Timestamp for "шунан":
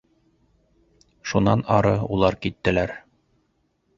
1.33-1.61